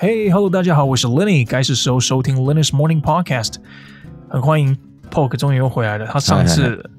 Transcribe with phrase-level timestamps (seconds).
[0.00, 3.56] Hey，Hello，大家好，我是 Lenny，该是时候收听 Lenny's Morning Podcast，
[4.30, 4.74] 很欢迎
[5.10, 6.06] Poke 终于又回来了。
[6.06, 6.90] 他上次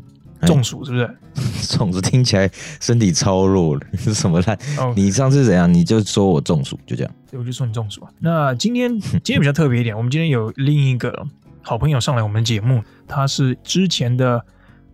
[0.44, 1.18] 中暑是不是？
[1.76, 2.48] 中暑听起来
[2.80, 4.94] 身体超弱了，是 什么烂？Oh.
[4.96, 5.74] 你上次怎样？
[5.74, 7.12] 你就说我中暑，就这样。
[7.32, 8.12] 对，我就说你中暑啊。
[8.20, 11.26] 那今天今天比较特别一点，我们今天有另一个
[11.64, 14.46] 好朋友上来我们节目，他是之前的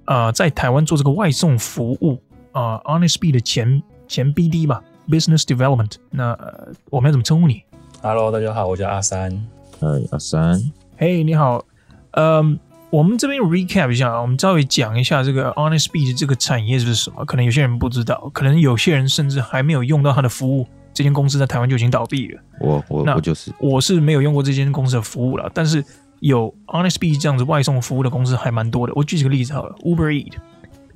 [0.05, 5.95] 呃在台湾做这个外送服务啊、呃、，Honest Bee 的前前 BD 吧，Business Development。
[6.09, 7.63] 那、呃、我们要怎么称呼你
[8.01, 9.31] ？Hello，大家好，我叫阿三。
[9.79, 10.61] 嗨，阿三。
[10.97, 11.65] 嘿，你好。
[12.11, 17.25] 嗯，我们这边 recap 一下啊，我们稍微讲一下这个 Honest 的这个产业是什么。
[17.25, 20.67] 可能有些人不知道，可能有些人甚至还没有用到它的服务。
[20.93, 22.41] 这间公司在台湾就已经倒闭了。
[22.59, 25.49] 我我那我就是，我是没有用过这间公司的服务了。
[25.53, 25.83] 但是
[26.21, 28.93] 有 Honest Bee 这样子外送服务的公司还蛮多的。
[28.95, 30.33] 我举几个例子好了，Uber Eat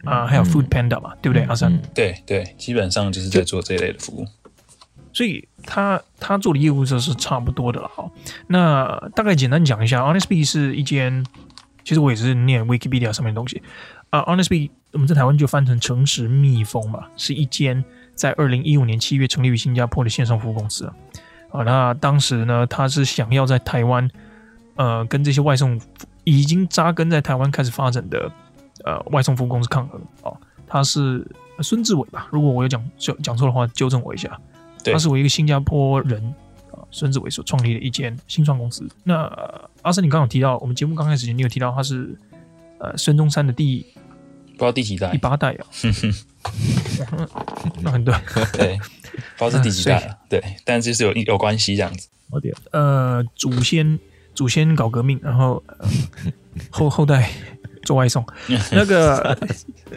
[0.04, 1.46] 啊，还有 Food Panda 嘛，对不对？
[1.48, 4.26] 阿三，对对，基本上就是在做这一类的服务。
[5.14, 8.10] 所以他他做的业务就是差不多的了哈。
[8.48, 11.26] 那大概简单讲一下，Honest Bee 是一间，
[11.84, 13.62] 其实我也是念 Wikipedia 上面的东西
[14.10, 14.22] 啊。
[14.22, 17.84] Honest Bee 我们在台湾就翻成诚实蜜蜂嘛，是一间
[18.16, 20.86] 在二零一五年七月成立于新加坡的线上服务公司
[21.52, 21.64] 啊。
[21.64, 24.10] 那当时呢，他是想要在台湾
[24.76, 25.80] 呃跟这些外送
[26.24, 28.32] 已经扎根在台湾开始发展的
[28.86, 30.32] 呃外送服务公司抗衡啊。
[30.68, 31.26] 他是
[31.60, 32.28] 孙志伟吧？
[32.32, 34.40] 如果我有讲讲讲错的话，纠正我一下。
[34.86, 36.24] 他是我一个新加坡人
[36.72, 38.88] 啊，孙志伟所创立的一间新创公司。
[39.04, 39.24] 那
[39.82, 42.18] 阿生，你刚刚有提到，我们节目刚开始你有提到他是
[42.80, 43.86] 呃孙中山的第
[44.54, 45.66] 不知道第几代，第八代啊。
[47.82, 48.14] 那很对，
[48.54, 48.80] 对，
[49.38, 50.18] 不知道是第几代 了。
[50.30, 52.08] 对，但就是有有关系这样子。
[52.30, 54.00] 好点，呃，祖先
[54.34, 55.88] 祖先搞革命，然后、呃、
[56.70, 57.30] 后后代。
[57.92, 58.26] 做外送，
[58.72, 59.38] 那个，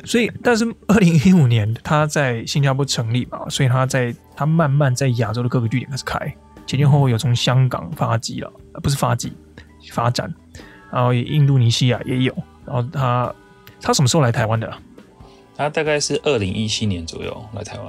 [0.05, 6.19] 所以，但是二零一五年他在新加坡成立嘛，所以他在他慢慢在亚洲的各个据点开始开，
[6.67, 9.33] 前前后后有从香港发迹了，不是发迹，
[9.93, 10.29] 发展，
[10.91, 12.35] 然后印度尼西亚也有，
[12.67, 13.33] 然后他
[13.81, 14.69] 他什么时候来台湾的？
[15.57, 17.89] 他大概是二零一七年左右来台湾，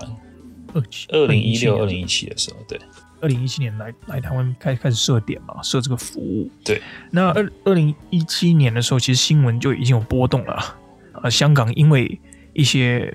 [0.75, 2.79] 二二零一六、二零一七的时候，对。
[3.25, 6.47] 二零一七年来来台湾开开始设点嘛，设这个服务。
[6.63, 10.53] 对，那二二零一七年的时候，其实新闻就已经有波动了
[11.11, 11.27] 啊。
[11.27, 12.21] 香港因为
[12.53, 13.11] 一些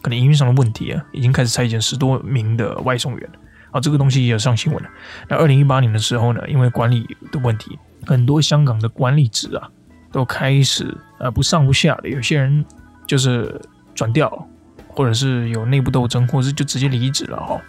[0.00, 3.30] 可能营运上的问题啊，已经开始裁减十多名的外送员
[3.72, 4.88] 啊，这个东西也有上新闻了。
[5.28, 9.68] 那二零一八年的时候呢，因为管理的问题，很多香港的管理职啊
[10.10, 12.64] 都开始呃不上不下的，有些人
[13.06, 13.60] 就是
[13.94, 14.48] 转调，
[14.88, 17.60] 或者是有内部斗争，或者是就直接离职了哈，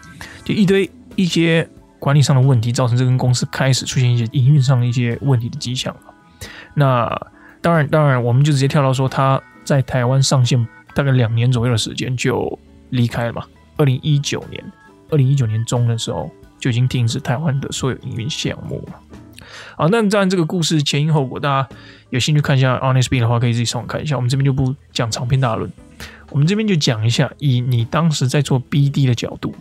[0.45, 0.89] 就一堆。
[1.17, 1.67] 一些
[1.99, 5.93] 管理上的问题，造成这间公司开始出现一些营运上的一些问题的迹象。
[6.75, 7.09] 那
[7.59, 12.57] 当然，当然，我们就直接跳到说，他在台湾上线大概两年左右的时间就
[12.91, 13.43] 离开了嘛。
[13.77, 14.63] 二零一九年，
[15.09, 18.99] 二零一九年中的时候就已经停止台湾的所有营运项目了。
[19.75, 21.69] 好，那当然这个故事前因后果，大家
[22.11, 24.15] 有兴趣看一下 Honest B 的话，可以自己上网看一下。
[24.15, 25.71] 我们这边就不讲长篇大论，
[26.29, 29.53] 我们这边就讲一下，以你当时在做 BD 的角度。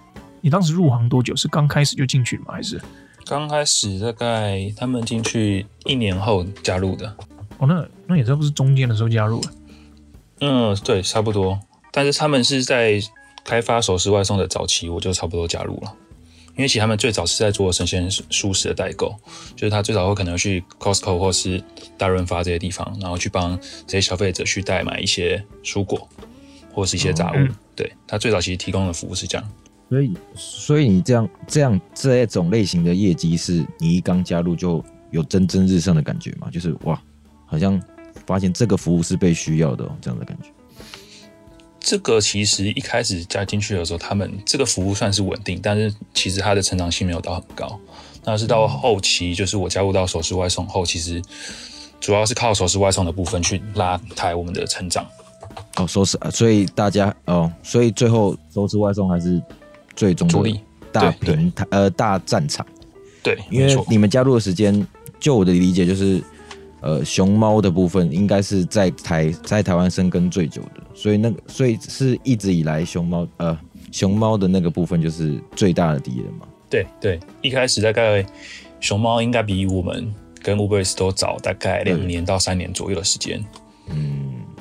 [0.47, 1.35] 你当时入行多久？
[1.35, 2.53] 是刚开始就进去吗？
[2.53, 2.81] 还是
[3.25, 7.13] 刚开始大概他们进去一年后加入的？
[7.59, 9.51] 哦，那那也差不多是中间的时候加入了。
[10.43, 11.59] 嗯，对，差不多。
[11.91, 13.01] 但是他们是在
[13.45, 15.93] 开发首食外送的早期，我就差不多加入了。
[16.51, 19.13] 因为其实他们最早是在做生鲜熟食的代购，
[19.57, 21.61] 就是他最早会可能去 Costco 或是
[21.99, 26.09] 大润发这些地方，然后去帮这些消费者去代买一些蔬果
[26.73, 27.49] 或是一些杂物。
[27.75, 29.45] 对，他最早其实提供的服务是这样。
[29.89, 36.49] 所以，所以你这样这样这种类型的业绩，是你一刚加入就有蒸蒸日上的感觉吗？
[36.51, 37.01] 就是哇，
[37.47, 37.81] 好像
[38.27, 40.49] 发现这个服务是被需要的，哦，这样的感觉。
[41.79, 47.79] 这个其实一开始加进去的时候，他们这个服务算是稳定，但是其实它的成长性没有到很高。
[48.25, 51.23] 那是到后期，就是我加入到熟食外送后，其实
[52.01, 55.07] 主要是靠熟食外送的部分去拉抬我们的成长。
[55.77, 59.41] 哦，熟食，所以大家哦，所以最后熟食外送还是。
[59.97, 60.61] 最终的
[60.93, 62.65] 大平台呃大战场，
[63.23, 64.87] 对，因为你们加入的时间，
[65.19, 66.23] 就我的理解就是，
[66.81, 73.59] 呃，熊猫的部分应该是在台在台湾生根最久的，所以那个所以是一直以来熊猫呃
[73.91, 76.47] 熊猫的那个部分就是最大的敌人嘛。
[76.71, 78.25] 对对，一开始大概
[78.81, 83.66] 熊猫应该比我们跟 Uber 都早大概两年到三年左右的时间，嗯。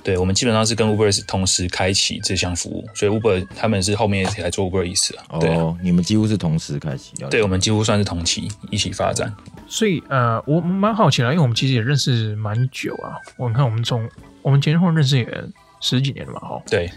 [0.06, 5.40] 对，我们基本上是跟 Uber 同时开启这项服务，所以 Uber 他们是后面一起来做 Uber Eats 啊。
[5.40, 7.14] 对哦，你们几乎是同时开启。
[7.32, 9.34] 对，我们几乎算是同期一起发展。
[9.68, 13.18] 所以呃，我蛮好奇的，因为我们其实也认识蛮久啊。
[13.36, 14.08] 我看我们从
[14.44, 15.44] 我们前后认识也
[15.82, 16.62] 十几年了嘛，哈。
[16.68, 16.88] 对。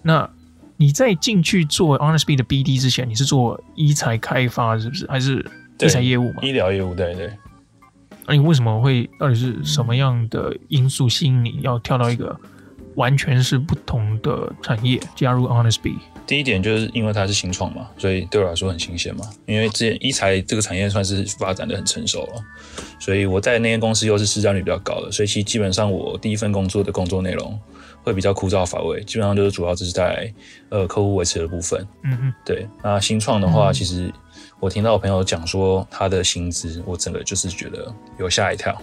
[0.00, 0.28] 那
[0.78, 5.06] 你在进去做 Honest Bee 的 BD 之前，你是做医材开发是不是？
[5.06, 5.44] 还是？
[5.76, 7.30] 对医材业务嘛，医疗业务，对对。
[8.26, 9.10] 那你为什么会？
[9.18, 12.38] 到底是什么样的因素吸引你要跳到一个
[12.96, 15.98] 完全是不同的产业，加入 Honestbee？
[16.26, 19.24] 第一点就是因为它是新创嘛，所以对我来说很新鲜嘛。
[19.46, 22.42] 因为之前一材这个产业算是发展的很成熟了，
[22.98, 27.58] 所以我在那间公司又是市占率比较高的，所以其实基本上我第一份工作的工作内容
[28.02, 30.32] 会比较枯燥乏味，基本上就是主要就是在
[30.70, 31.86] 呃客户维持的部分。
[32.02, 32.66] 嗯嗯，对。
[32.82, 34.12] 那新创的话，其实。
[34.60, 38.74] 我听到我朋友讲说他的薪资，我整个就是觉得有吓一跳，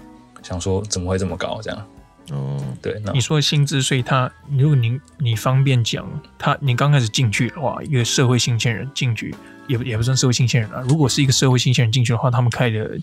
[0.44, 1.88] 想说怎么会这么高这样？
[2.30, 6.08] 哦，对，那你说薪资，所以他如果您你方便讲，
[6.38, 9.36] 他你刚开始进去的话，一个社会新鲜人进去，
[9.68, 10.84] 也也不算社会新鲜人啊。
[10.88, 12.98] 如果是一个社会新鲜人进去的话，他们开的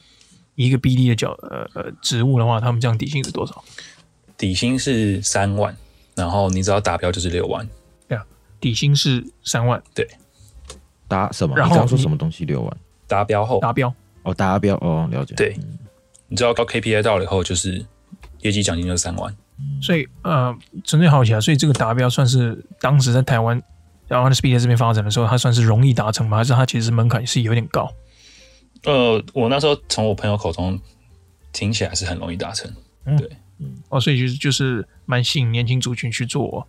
[0.54, 3.62] 一个 BD 的角呃呃职务的话，他们这样底薪是多少？
[4.36, 5.76] 底薪是三万，
[6.14, 7.68] 然后你只要达标就是六万。
[8.08, 8.24] 对啊，
[8.60, 10.08] 底薪是三万，对。
[11.08, 11.56] 达什么？
[11.56, 12.44] 然后你刚说什么东西？
[12.44, 12.76] 六万
[13.06, 13.92] 达标后达标
[14.22, 15.34] 哦，达标哦，了解。
[15.34, 15.78] 对，嗯、
[16.28, 17.82] 你知道到 KPI 到了以后，就是
[18.40, 19.34] 业绩奖金就是三万。
[19.82, 23.60] 所以呃，纯粹好奇啊，所以这个达标算是当时在台湾，
[24.06, 26.36] 然后 Honestbee 在这边发展的时候，它算是容易达成吗？
[26.36, 27.92] 还是它其实门槛是有点高？
[28.84, 30.78] 呃，我那时候从我朋友口中
[31.52, 32.70] 听起来是很容易达成。
[33.04, 36.66] 嗯、对，嗯，哦，所以就是就是蛮吸引年轻族群去做，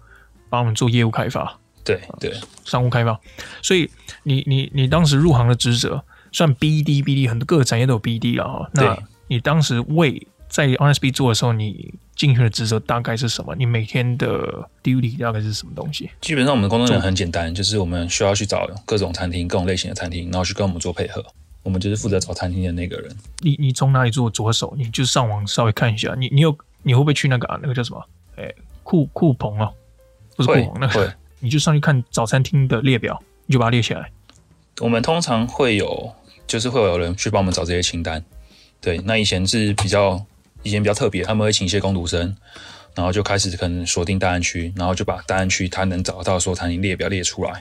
[0.49, 1.59] 帮我们做业务开发。
[1.85, 2.33] 对对，
[2.65, 3.19] 商务开发，
[3.63, 3.89] 所以
[4.23, 8.69] 你你你当时入行的职责算 BD BD，很多各个产业都有 BD 了哈。
[8.73, 13.55] 那你当时为在 Honestbee 做的时候，你进去的职责大概是什么？
[13.55, 16.09] 你每天的 duty 大概是什么东西？
[16.19, 21.23] 基本上我们的工作量很简单，就是我们需要去找各种餐厅、各种类型的餐厅，然后去跟我们做配合。
[21.61, 23.15] 我们就是负责找餐厅的那个人。
[23.39, 24.73] 你你从哪里做着手？
[24.77, 26.15] 你就上网稍微看一下。
[26.17, 27.59] 你你有你会不会去那个啊？
[27.61, 28.03] 那个叫什么？
[28.37, 28.51] 哎，
[28.81, 29.69] 酷酷棚啊，
[30.35, 31.13] 不是酷棚那个。
[31.39, 34.11] 你就上去看早餐厅的列表，你就把它列起来。
[34.79, 36.13] 我们通常会有，
[36.47, 38.23] 就是会有人去帮我们找这些清单。
[38.81, 40.25] 对，那以前是比较，
[40.63, 42.35] 以前比较特别，他们会请一些工读生，
[42.95, 47.51] 然后就开始可能锁定大安区，然后就把大安区他能找到的所有餐厅列表列出来，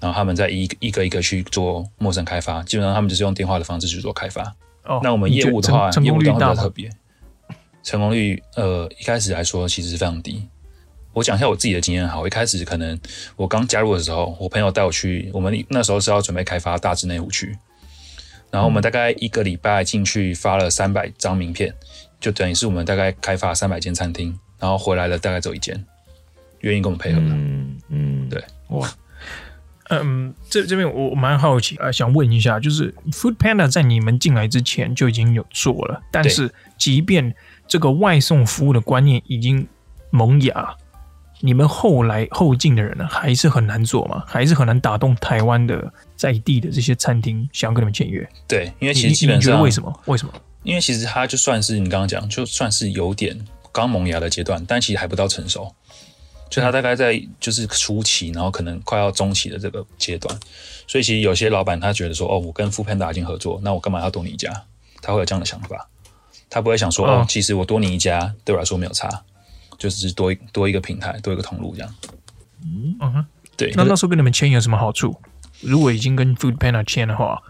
[0.00, 2.62] 然后他们再一个一个一个去做陌生开发。
[2.62, 4.42] 基本上他们就是用电话的方式去做开发。
[4.84, 6.90] 哦，那我们业务的话，业务当然比较特别，
[7.82, 10.48] 成功率呃一开始来说其实是非常低。
[11.12, 12.98] 我讲一下我自己的经验哈，我一开始可能
[13.34, 17.56] 我刚加入的时候，我朋友带我去，我们那时候是要准备开发大致内湖区，
[18.50, 21.74] 然后我们大概一个礼拜进去发了三百张名片，
[22.20, 25.84] 就等于是我们大概开发三百间餐厅，然后回来了大概只有一间
[26.60, 27.26] 愿意跟我们配合的。
[27.26, 28.90] 嗯嗯，对，哇，
[29.90, 37.34] 嗯，这这边我蛮好奇啊、呃，想问一下，就是 Food Panda 在你们进来之前就已经有做了，但是即便
[37.66, 39.66] 这个外送服务的观念已经
[40.10, 40.76] 萌芽。
[41.40, 44.24] 你们后来后进的人呢，还是很难做吗？
[44.26, 48.28] 还是很难打动台湾的在地的这些餐厅，想要跟你们签约？
[48.48, 50.00] 对，因为其实基本上，你觉得为什么？
[50.06, 50.32] 为什么？
[50.62, 53.38] 因为其实它就算是你刚刚讲，就算是有点
[53.72, 55.74] 刚萌芽的阶段，但其实还不到成熟。
[56.50, 60.38] 就它大概在就是初期，然后可能快要中期的这个阶段。
[60.86, 64.64] 所以其实有些老板他觉得说，哦，我跟 Foodpanda 已经合作，那我干嘛要多你一家？
[65.02, 65.88] 他会有这样的想法，
[66.48, 69.22] 他不会想说，哦，哦其实我多你一家对我来说没有差。
[69.76, 71.94] 就是多多一个平台，多一个通路这样。
[72.64, 73.24] 嗯哼，
[73.56, 73.72] 对。
[73.76, 75.14] 那那时候跟你们签有什么好处？
[75.60, 77.40] 如果已经跟 Foodpanda 签的话，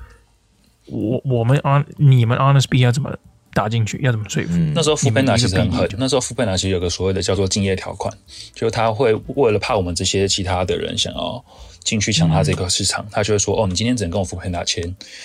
[0.90, 3.16] 我我们 on 你们 Honestbee 要怎么
[3.52, 4.00] 打进去？
[4.02, 4.48] 要怎么说服？
[4.52, 5.88] 嗯、那时候 Foodpanda 其实很狠。
[5.98, 8.12] 那时候 Foodpanda 其实有个所谓的叫做竞业条款，
[8.54, 11.44] 就他会为了怕我们这些其他的人想要
[11.84, 14.84] 进去抢他这个市场，嗯、他就会说：哦，你今天只能跟我 Foodpanda 签。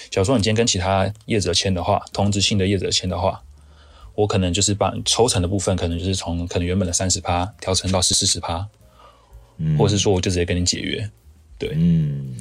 [0.10, 3.42] 假如说你今天跟其他业者签的话，同质性的业者签的话。
[4.16, 8.64] 我可能就是把抽成的部分，可能就是从可能原本的三十趴调成到四四十趴，
[9.58, 11.10] 嗯，或者是说我就直接跟你解约，
[11.58, 12.36] 对，嗯，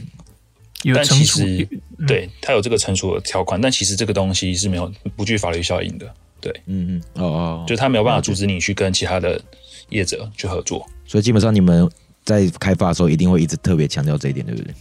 [0.95, 9.41] 但其实、嗯、对它有这个成熟的条款，但其实这个东西是没有不具法律效应的，对，嗯嗯，哦哦，就他没有办法阻止你去跟其他的
[9.91, 11.89] 业者去合作，所以基本上你们
[12.25, 14.75] 在开发的时候一定会一直特别强调这一点，对不对？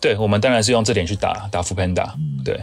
[0.00, 2.60] 对，我们当然是用这点去打打 Foodpanda，嗯，对。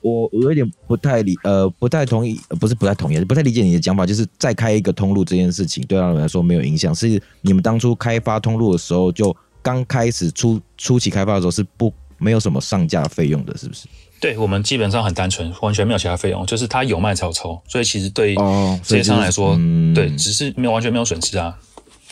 [0.00, 11.90] 我我有点不太理呃不太同意，不是不太同意，不太理解你的讲法，就是再开一个通路这件事情对他们来说没有影响，是你们当初开发通路的时候就刚开始初初期开发的时候是不
[12.24, 13.86] 没有什么上架费用的，是不是？
[14.18, 18.34] 对，我们基本上很单纯，完全没有其他费用，就是他有卖才有抽，所以其实对
[18.82, 21.54] 这些商来说，哦就是嗯、对，只是没有完全没有损失啊。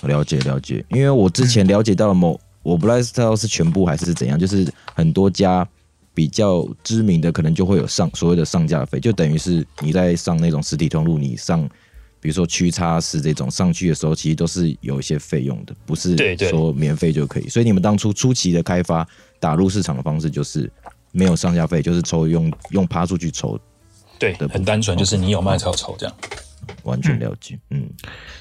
[0.03, 5.67] 了解了解，因为我之前了解到了某，嗯、我不太知道是全部还是怎样，就是很多家。
[6.15, 11.67] 比较知名的可能就会有上所谓的上架费，就等于是你在上那种实体通路，你上
[12.21, 16.15] 比如说区差是这种上去的时候，其实都是有一些费用的，不是
[16.51, 17.49] 说免费就可以。
[17.49, 19.09] 所以你们当初初期的开发
[19.43, 20.71] 打入市场的方式就是
[21.11, 23.59] 没有上下费，就是抽用用趴出去抽。
[24.21, 26.15] 对，很单纯，就是你有卖才有抽这样。
[26.85, 27.91] 完全了解，嗯。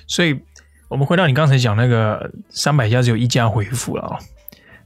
[0.06, 0.40] 所以
[0.88, 4.20] 我们回到你刚才讲那个三百家只有一家回复了啊。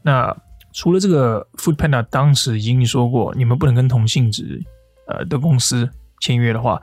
[0.02, 0.34] 那
[0.72, 4.64] 除了这个 Foodpanda 当时已经说过，你们不能跟同性质
[5.08, 5.90] 呃的公司
[6.22, 6.82] 签约的话，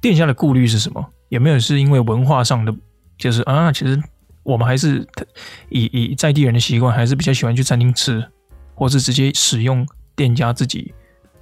[0.00, 1.04] 店家的顾虑是什么？
[1.30, 2.72] 有没有是因为文化上的，
[3.18, 4.00] 就是啊，其实
[4.44, 5.04] 我们还是
[5.68, 8.24] 以以在地人的习惯，还是比较喜欢去餐厅吃，
[8.76, 10.94] 或是直接使用店家自己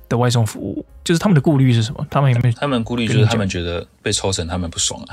[0.08, 0.86] 的外送服务？
[1.04, 2.06] 就是他们的顾虑是什么？
[2.10, 2.54] 他们有没有？
[2.58, 5.10] 他们顾虑就是他们觉得被抽成，他们不爽啊。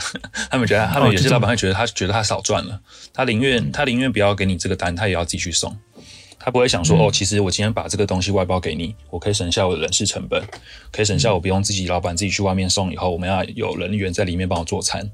[0.49, 2.79] 他们觉得，他们有些老板会觉得他觉得他少赚了，
[3.13, 5.77] 他宁愿他宁愿不要给你这个单，他也要自己去送。
[6.43, 10.41] 他不会想说，哦，其实我今天把这个东西外包给你，我可以省下我的人事成本，
[10.91, 15.07] 可以省下我不用自己老板自己去外面送，以后我们要有人员在里面帮我做餐。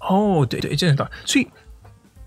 [0.00, 1.10] 哦，对对，真的。
[1.26, 1.46] 所以，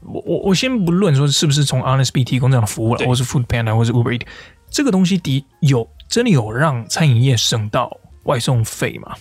[0.03, 4.27] 我我我先不论说是不是从 HonestBee 提供这样的服务了，或是 Foodpanda 或是 Uber Eats，
[4.69, 5.89] 这个东西的有。
[6.11, 9.15] 真的有让餐饮业省到外送费吗？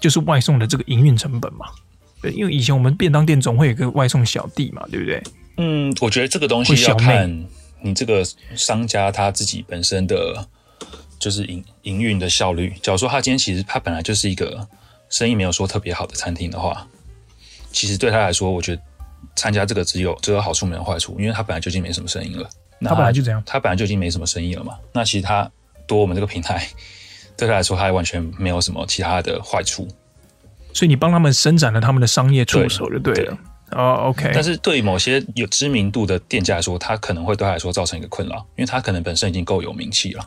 [0.00, 1.66] 就是外送的这个营运成本嘛？
[2.20, 5.22] 对，因为以前我们便当店总会有一个外送小弟嘛，对不对？
[5.58, 7.46] 嗯，我觉得这个东西要看
[7.80, 8.26] 你这个
[8.56, 10.44] 商家他自己本身的，
[11.20, 12.74] 就是营营运的效率。
[12.82, 14.66] 假如说他今天其实他本来就是一个
[15.08, 16.84] 生意没有说特别好的餐厅的话，
[17.70, 18.82] 其实对他来说，我觉得
[19.36, 22.48] 参加这个只有只有好处没有坏处，因为他本来就已经没什么生意了。
[22.78, 24.78] 那他，本来就这样，他本来就已经没什么生意了嘛。
[24.92, 25.50] 那其实他。
[25.86, 26.66] 多我们这个平台，
[27.36, 29.86] 对他来说，他还完全没有什么其他的坏处。
[30.72, 33.36] 所以你帮他们伸展了他们的商业触手就对了。
[33.72, 34.30] 哦、oh，OK。
[34.32, 40.26] 但是对于某些有知名度的店家来说，他可能会对他来说造成一个困扰，因为他可能本身已经够有名气了。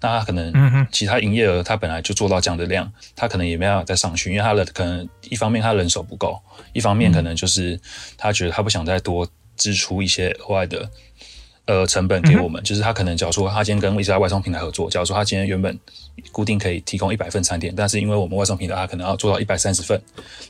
[0.00, 6.40] 那他可能其他营业额他本来就做到这样的量，他可能也没办法再上去，因为他的可能一方面他人手不够，
[6.72, 7.80] 一方面可能就是
[8.16, 10.88] 他觉得他不想再多支出一些额外的。
[11.68, 15.76] 呃，成本给我们，嗯、就是他可能，假如说他今天跟一家外送平台合作，假如说他今天原本
[16.30, 20.00] 固定可以提供一百份餐点，但是因为我们外送平台，他可能要做到一百三十份，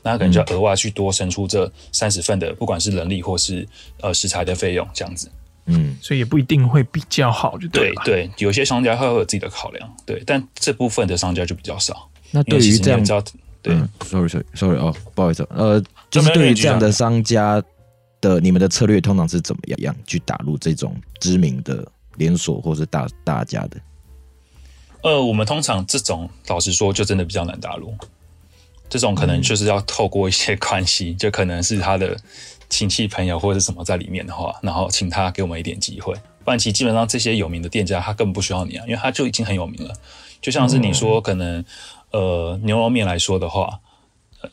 [0.03, 3.67] 那他可能就要额外去多生出这三十份的，不管是人力或是
[4.01, 5.27] 呃食材的费用，这样子。
[5.67, 7.93] 嗯，所以也不一定会比较好，就对。
[8.03, 12.09] 对对，有些商家会有自己的考量，对，但这部分的商家就比较少。
[12.31, 13.03] 那对于这样，
[13.61, 17.63] 对、嗯、，sorry sorry sorry 哦，不好意思，呃，就是对于这样的商家。
[18.19, 23.77] 的你们的策略通常是怎么样去打入这种知名的连锁或是大大家的？
[25.03, 27.95] 呃，我们通常这种老实说就真的比较难打入，
[28.89, 32.17] 这种可能就是要透过一些关系，就可能是他的
[32.69, 36.13] 亲戚朋友或者是什么在里面的话，然后请他给我们一点机会。
[36.43, 39.93] 不然其实基本上这些有名的店家他根本不需要你啊，因为他就已经很有名了。
[40.41, 41.63] 就像是你说可能
[42.11, 43.79] 呃牛肉面来说的话，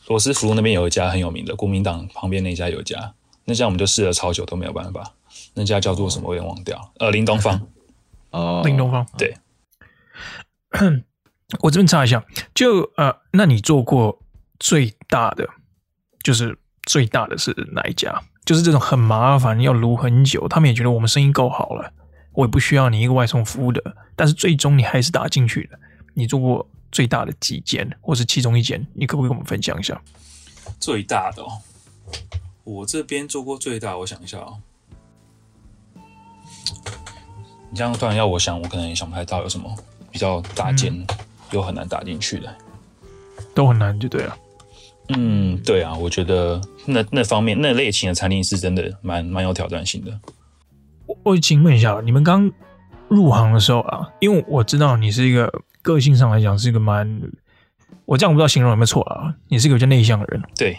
[0.07, 3.13] 罗斯福路那边有一家很有名的，国民党旁边那家有一家。
[3.47, 5.13] 那家我们就试了超久都没有办法，
[5.53, 7.61] 那家叫做什么我也忘掉，呃，林东方，
[8.31, 9.37] 哦，林东方，对，
[11.61, 14.19] 我这边查一下，就呃，那你做过
[14.59, 15.47] 最大的，
[16.23, 18.21] 就是最大的是哪一家？
[18.45, 21.91] 就是这种很麻烦，要撸很久，他们也觉得我们生意够好了，
[22.33, 25.79] 我也不需要你一个外送服务的，但是最终你还是打进去了。
[26.13, 29.99] 你做过最大的几间，或是其中一间，你可不可以跟我们分享一下？
[30.79, 31.47] 最大的哦。
[32.63, 34.57] 我这边做过最大，我想一下啊、哦，
[37.69, 39.75] 你这样突然要我想，我可能也想不太到有什么
[40.11, 41.07] 比较大间、嗯、
[41.51, 42.55] 又很难打进去的，
[43.53, 44.37] 都很难就对了。
[45.09, 50.19] 嗯，对啊，我觉得那那方面那类型的餐厅是真的蛮蛮有挑战性的。
[51.05, 52.51] 我我请问一下，你们刚
[53.07, 57.21] 入行的时候啊，因为我知道你是一个个性上来讲是一个蛮，
[58.05, 60.77] 我这样我不知道形容有没有错啊，你是一个比较内向的人，对。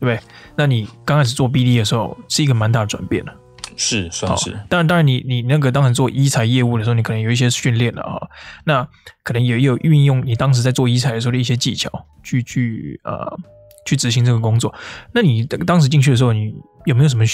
[0.00, 0.20] 对不对？
[0.54, 3.34] 那你刚开始做 BD 的时候，是一个蛮大的转变了。
[3.78, 4.50] 是，算是。
[4.68, 8.28] 当然，当然你，你你那个当时做医材业务的时候，你可能有一些训练了啊。
[8.64, 8.86] 那
[9.22, 11.90] 可能也有运用你当时在做医材的时候的一些技巧，
[12.22, 13.38] 去去呃
[13.86, 14.74] 去执行这个工作。
[15.12, 16.52] 那你当时进去的时候，你
[16.86, 17.24] 有没有什么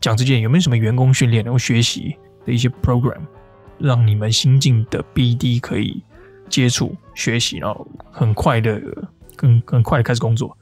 [0.00, 3.20] 讲之间有没有什么员工训练然后学习的一些 program，
[3.78, 6.02] 让你们新进的 BD 可以
[6.48, 8.80] 接触学习，然后很快的、
[9.36, 10.56] 更很快的开始工作？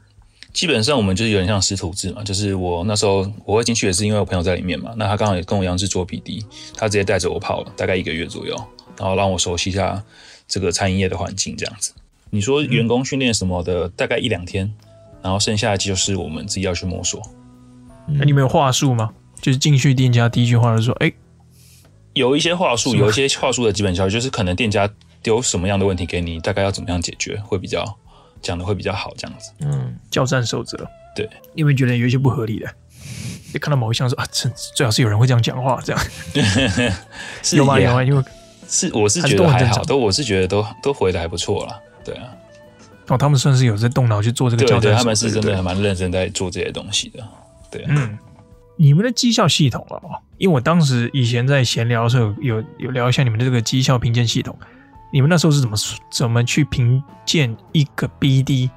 [0.56, 6.42] 基本上我们就是有点像师徒制嘛，就是我那时候我会进去也是因为我朋友在里面嘛，那他刚好也跟我一样是做 BD，
[6.74, 8.56] 他直接带着我跑了大概一个月左右，
[8.98, 10.02] 然后让我熟悉一下
[10.48, 11.92] 这个餐饮业的环境这样子。
[12.30, 14.72] 你说员工训练什么的，大概一两天，
[15.22, 17.20] 然后剩下的就是我们自己要去摸索。
[18.06, 19.10] 那你们有话术吗？
[19.42, 21.12] 就是进去店家第一句话就说，哎，
[22.14, 24.90] 有一些话术，有一些话术的基本教育就是可能店家
[25.22, 27.84] 丢什么样的问题给你，大概要怎么样解决会比较。
[28.46, 29.50] 讲的会比较好，这样子。
[29.60, 30.78] 嗯，交战守则。
[31.16, 32.68] 对，你有没有觉得有一些不合理的，
[33.52, 36.02] 你看到某一项说啊，这最好是有人会这样讲话，这样。
[37.42, 37.80] 是有吗？
[37.80, 38.04] 有啊？
[38.04, 38.22] 因为
[38.68, 41.80] 是我是觉得还好，都我是觉得都都回的还不错啦。
[42.04, 42.28] 对啊，
[43.08, 47.26] 哦，他们算是有在动脑去做这个教，对，对，他们是真的还蛮认真在做这些东西的。
[47.70, 48.16] 对，嗯，
[48.76, 54.56] 你们的绩效系统啊，因为我当时以前在闲聊的时候有有聊一下你们的这个绩效评鉴系统，
[55.12, 55.76] 你们那时候是怎么
[56.10, 58.70] 怎么去评鉴一个 BD，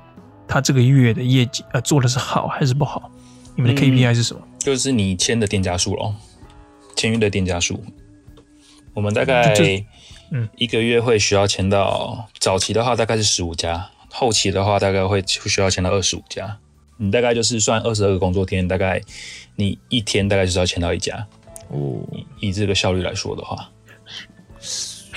[0.48, 3.12] 他这个月的业绩呃做的是好还是不好？
[3.56, 4.42] 你们的 KPI 是什么？
[4.44, 6.16] 嗯、就是你签的店家数咯，
[6.96, 7.84] 签约的店家数。
[8.94, 9.54] 我们大概
[10.32, 16.58] 嗯一个月会需要签到，早期的话大概是十五家，后期的话大概会需要签到二十五家。
[16.98, 19.02] 你大概就是算二十二个工作天，大概
[19.56, 21.26] 你一天大概就是要签到一家。
[21.70, 22.02] 哦，
[22.40, 23.70] 以这个效率来说的话，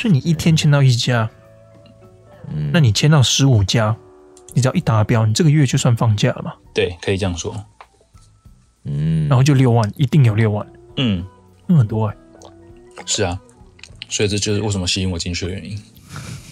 [0.02, 1.30] 所以你一天签到一家，
[2.52, 3.96] 嗯，那你签到十五家，
[4.52, 6.54] 你只要一达标，你这个月就算放假了嘛？
[6.74, 7.54] 对，可以这样说。
[8.82, 10.66] 嗯，然后就六万，一定有六万。
[10.96, 11.24] 嗯，
[11.68, 12.16] 那很多哎、
[12.96, 13.04] 欸。
[13.06, 13.40] 是啊，
[14.08, 15.80] 所以这就是为什么吸引我进去的原因。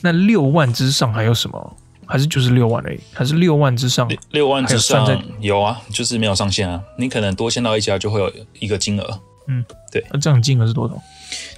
[0.00, 1.76] 那六万之上还有什么？
[2.06, 3.00] 还是就是六万而已？
[3.12, 4.08] 还是六万之上？
[4.30, 6.80] 六万之上有啊，就是没有上限啊。
[6.96, 9.20] 你可能多签到一家就会有一个金额。
[9.48, 10.06] 嗯，对。
[10.12, 10.94] 那这样金额是多少？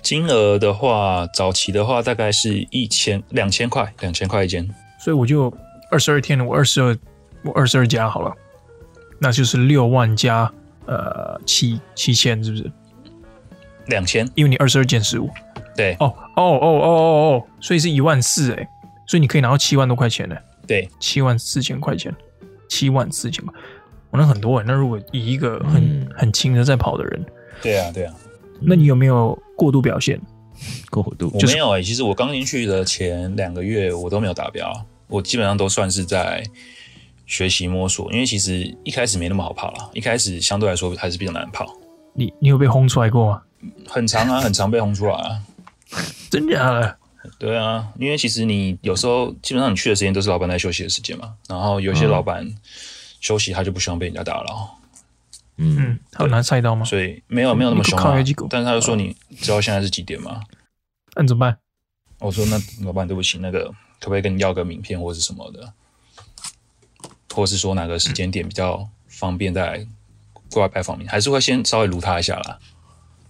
[0.02, 4.68] 金额的话，早期的话大概是一千两千块，两千块一间。
[4.98, 5.52] 所以我就
[5.90, 6.96] 二十二天了，我二十二，
[7.44, 8.34] 我二十二家好了，
[9.18, 10.52] 那就是六万加。
[10.84, 12.68] 呃，七七千是不是？
[13.86, 15.30] 两千，因为你二十二减十五，
[15.76, 18.68] 对，哦哦哦哦哦哦，所以是一万四哎，
[19.06, 20.36] 所以你可以拿到七万多块钱呢，
[20.66, 22.12] 对，七万四千块钱，
[22.68, 23.54] 七万四千块，
[24.10, 27.24] 我那很多哎，那如果以一个很、嗯、很轻的在跑的人，
[27.62, 28.12] 对啊对啊，
[28.64, 30.20] 那你有没有过度表现？
[30.90, 31.30] 过度？
[31.32, 34.72] 我没有哎，其实我刚进去的前两个月我都没有达标，
[35.08, 36.42] 我基本上都算是在。
[37.24, 41.66] 学习摸索，因为其实一开始没那么好跑了，一开始相对来说还是比较难跑。
[42.12, 43.42] 你你有被轰出来过吗？
[43.86, 45.40] 很长啊，很常被轰出来啊。
[46.28, 46.96] 真假的？
[47.38, 52.46] 对啊，因为其实你有时候基本上你去的时间都是老板在休息的时间嘛，然后有些老板
[53.20, 54.76] 休息他就不希望被人家打扰。
[55.62, 56.84] 嗯，他有拿菜刀吗？
[56.84, 58.14] 所以没有没有那么凶啊。
[58.50, 60.42] 但是他就说，你知道现在是几点吗？
[61.14, 61.56] 那你怎么办？
[62.18, 63.66] 我说那老板对不起，那个
[64.00, 65.72] 可不可以跟你要个名片或是什么的？
[67.34, 69.86] 或是说哪个时间点比较方便在
[70.50, 72.58] 过来拜访你，还是会先稍微撸他一下啦，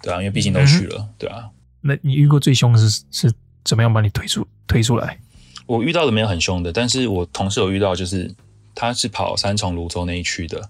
[0.03, 1.49] 对啊，因为毕竟都去了，嗯、对啊。
[1.81, 3.33] 那你遇过最凶的是是
[3.65, 5.19] 怎么样把你推出推出来？
[5.67, 8.35] 我遇到的没有很凶的，但是我同事有遇到，就是
[8.75, 10.69] 他是跑三重、泸州那一区的，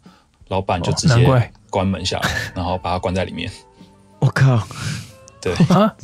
[0.52, 3.50] 老板就直接关门下来，哦、 然后把他关在里面。
[4.18, 4.62] 我靠！
[5.40, 5.96] 对啊，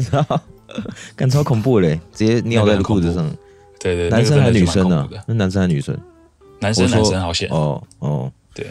[1.14, 3.30] 感超恐怖嘞，直接尿在裤子上。
[3.78, 5.06] 对对，男生还是女生呢？
[5.26, 5.94] 那男生还是女生？
[6.60, 8.66] 男生男生好险哦哦，对。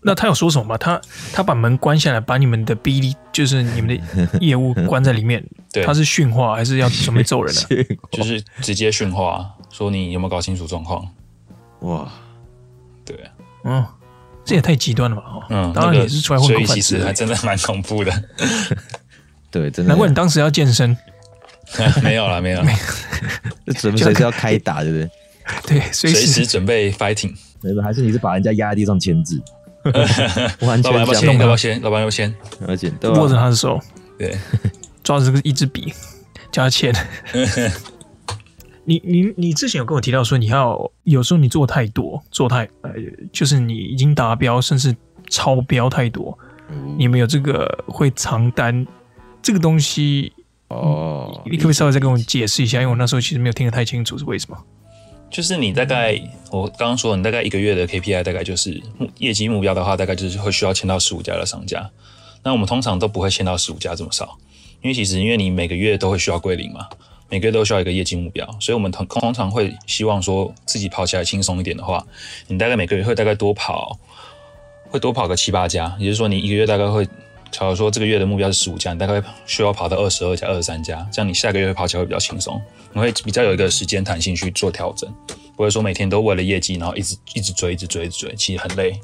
[0.00, 0.78] 那他有说什么吗？
[0.78, 0.98] 他
[1.34, 4.02] 他把门关下来，把你们的 BD 就是你们的
[4.40, 5.44] 业务关在里面。
[5.70, 7.60] 对，他是训话还是要准备揍人呢？
[8.10, 11.06] 就是直接训话，说你有没有搞清楚状况？
[11.80, 12.10] 哇，
[13.04, 13.30] 对，
[13.64, 13.84] 嗯，
[14.50, 15.22] 这也太极端了吧？
[15.48, 16.66] 嗯，当然也是出来混口饭吃。
[16.66, 18.12] 所以其实还真的蛮恐怖的。
[19.48, 19.90] 对，真的。
[19.90, 20.96] 难怪你当时要健身。
[22.02, 22.66] 没有了，没有了。
[23.78, 25.08] 准备随时要开打，对不对？
[25.68, 27.32] 对，随时准备 fighting。
[27.60, 29.40] 没有，还是你是把人家压在地上签字？
[30.66, 31.38] 完全老板要不要先？
[31.38, 31.80] 要不要先？
[31.82, 32.34] 老板要不要先？
[32.66, 33.80] 而且握着他的手，
[34.18, 34.36] 对，
[35.04, 35.94] 抓着这个一支笔，
[36.50, 36.92] 叫他签。
[38.84, 42.92] 你你你之前有跟我提到说，你要有时候你做太多，做太呃，
[43.32, 44.94] 就是你已经达标，甚至
[45.28, 46.36] 超标太多，
[46.70, 48.86] 嗯、你们有这个会长单
[49.42, 50.32] 这个东西
[50.68, 51.42] 哦？
[51.44, 52.80] 你可不可以稍微再跟我解释一下？
[52.80, 54.56] 因为我那时候其实没有听得太清楚是为什么。
[55.30, 58.82] 就是你大概，我刚刚说，你大概一个月的 KPI 大概就是
[59.18, 61.88] 业绩目标的话，大概就是会需要签到十五家的商家。
[62.42, 64.36] 那我们通常都不会签到十五家这么少，
[64.82, 66.88] 因为其实因为你每个月都会需要归零嘛，
[67.30, 72.04] 每个月都需要一个业绩目标，所以我们通通常会希望说自己跑起来轻松一点的话，
[72.48, 73.98] 你大概每个月会大概多跑，
[74.90, 77.08] 会多跑个七八家，也就是说你一个月大概会。
[77.52, 82.62] 假如说这个月的目标是十五家，你大概需要跑到二十二家、二十三家，这样你下个月会跑起来会比较轻松，
[82.92, 85.12] 你会比较有一个时间弹性去做调整，
[85.56, 88.96] 不会说每天都为了业绩，然后一直一直追、一直追、一直追，其实很累。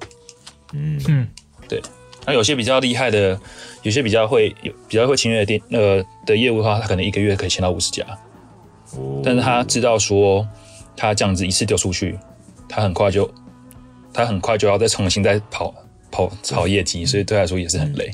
[0.72, 1.28] 嗯嗯，
[1.68, 1.82] 对。
[2.26, 3.38] 那有些比较厉害的，
[3.82, 8.04] 有些比较会有比较会签约的店呃的业务的话，他可能一个月可以签到五十家，
[9.22, 10.46] 但是他知道说
[10.96, 12.18] 他这样子一次丢出去，
[12.68, 13.32] 他很快就
[14.12, 15.72] 他很快就要再重新再跑
[16.10, 18.10] 跑跑业绩，所以对他来说也是很累。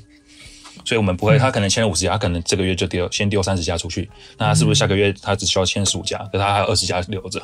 [0.84, 4.10] 所以我们不会，他可能签了五十家，他可能这个月就丢，先丢三十家出去。
[4.36, 6.18] 那他是不是下个月他只需要签十五家？
[6.32, 7.40] 可他还有二十家留着，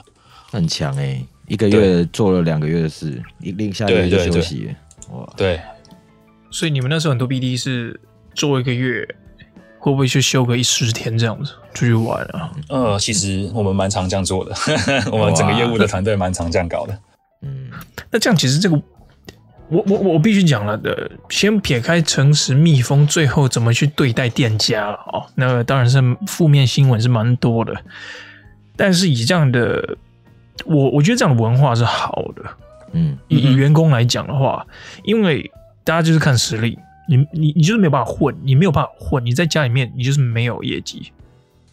[0.50, 1.26] 很强哎、欸！
[1.46, 4.68] 一个月做了两个月的事，一另下个月就休息。
[5.10, 5.60] 哇，对。
[6.50, 7.98] 所以你们那时候很多 BD 是
[8.34, 9.06] 做一个月，
[9.78, 12.50] 会不会去休个一十天这样子出去玩啊？
[12.68, 14.52] 呃，其实我们蛮常这样做的，
[15.12, 16.98] 我们整个业务的团队蛮常这样搞的。
[17.42, 17.70] 嗯，
[18.10, 18.76] 那这样其实这个，
[19.68, 27.74] 我我我必须讲了的，先撇开诚实蜜蜂最后怎么去对待店家了哦，那个当然是负面新闻是蛮多的，
[28.76, 29.96] 但是以这样的，
[30.64, 32.42] 我我觉得这样的文化是好的。
[32.92, 34.66] 嗯，以以员工来讲的话，
[35.04, 35.50] 因为
[35.88, 36.78] 大家就是看实力。
[37.08, 41.10] 你你你就是没有办法混，你没有办法混，你在家里面你就是没有业绩。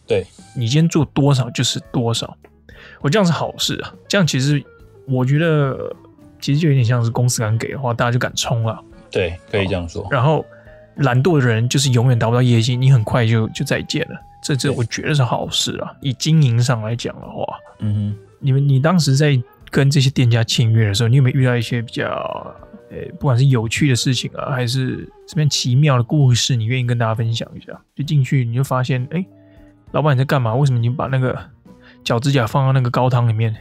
[0.06, 0.24] 对，
[0.56, 2.34] 你今天做多少就是多少，
[3.02, 3.92] 我这样是好事啊。
[4.08, 4.64] 这样其实
[5.06, 5.94] 我觉得
[6.40, 8.82] 其实就有点像是公司敢给的话，大家就敢冲了。
[9.10, 10.08] 对，可以这样说。
[10.10, 10.42] 然后
[10.94, 14.18] 懒惰的人就是永远达不到业绩，你很快就就再见了。
[14.42, 15.92] 这这我觉得是好事啊。
[16.00, 17.44] 以经营上来讲的话，
[17.80, 19.38] 嗯哼，你们你当时在
[19.70, 22.56] 跟这些店家签约的时候，你有没有遇到一些比较？
[22.90, 27.80] 诶，不管是有趣的事情啊，还是什么样奇妙的故事，你愿意跟大家分享一下？
[27.94, 29.24] 就进去你就发现，哎，
[29.92, 30.54] 老板你在干嘛？
[30.54, 31.50] 为什么你把那个
[32.04, 33.56] 脚趾甲放到那个高汤里面？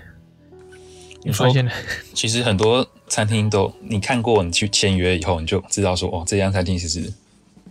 [1.24, 1.68] 你发现，
[2.14, 7.12] 其实很多餐厅都你看过，你去签约以后，你就知道说，哦，这家餐厅其实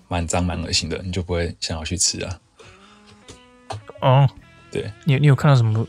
[0.08, 2.40] 蛮脏蛮恶心的，你就不会想要去吃啊。
[4.00, 4.28] 哦，
[4.72, 5.86] 对，你你有看到什么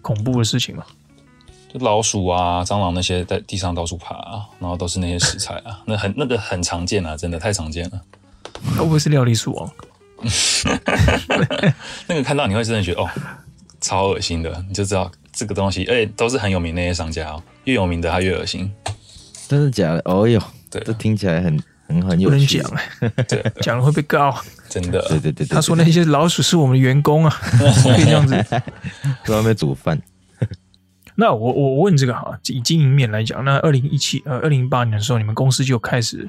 [0.00, 0.86] 恐怖的事情吗？
[1.80, 8.00] 老鼠啊、蟑螂那些在地上到处爬啊，然后都是那些食材啊，那很那个很常见啊，真的太常见了。
[8.76, 9.70] 会不会是料理鼠王？
[12.06, 13.08] 那个看到你会真的觉得哦，
[13.80, 18.70] 超恶心的，你就知道这个东西，而且都是很有名的那些商家哦，越有名的它越恶心。
[19.48, 20.02] 真的假的？
[20.04, 22.62] 哦哟，对，这听起来很很很有趣。
[22.62, 22.76] 不能
[23.16, 24.34] 讲， 对， 讲了会被告。
[24.68, 27.40] 真的，对对对，他说那些老鼠是我们的员工啊，
[27.82, 28.34] 可以这样子
[29.24, 30.00] 在外面煮饭。
[31.14, 36.28] 那我我我问这个哈，以经营面来讲，那二零一七呃二零一八年的时候，你们公司就开始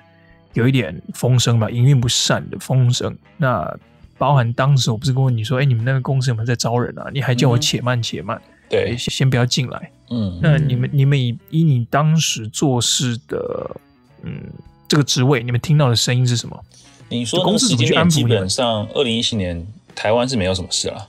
[0.54, 3.16] 有一点风声吧，营运不善的风声。
[3.38, 3.78] 那
[4.18, 7.10] 包含当时我不是跟问你说，哎，你们那个公司有没有在招人啊？
[7.14, 9.92] 你还叫我且慢且慢，嗯、对，先不要进来。
[10.10, 13.76] 嗯，那你们你们以以你当时做事的
[14.22, 14.42] 嗯
[14.88, 16.64] 这个职位，你们听到的声音是什么？
[17.10, 19.66] 你说公司时间点基本上二零一七年
[19.96, 21.08] 台湾是没有什么事啊。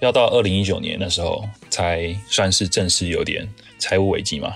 [0.00, 4.54] 要到二零一九年的时候，才算是正式有点财务危机嘛。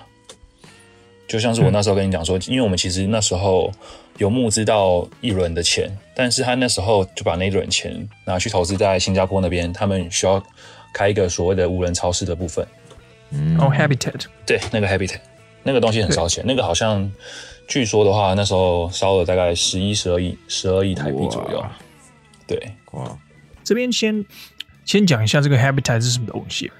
[1.26, 3.70] 就像是我那时候跟你讲说，因为我们其实那时候
[4.16, 10.42] 有募资到一轮的钱，但是他那时候就把那一轮钱拿去投资在新加坡那边，他们需要
[10.92, 12.66] 开一个所谓的无人超市的部分。
[13.58, 15.20] 哦，Habitat，对，那个 Habitat，
[15.62, 17.12] 那个东西很烧钱，那个好像
[17.66, 21.62] 据说的话，那时候烧了大概十一、十二亿、十二亿台币左右。
[22.46, 22.58] 对，
[22.92, 23.18] 哇，
[23.62, 24.24] 这边先。
[24.88, 26.72] 先讲一下这个 Habitat 是什么东西，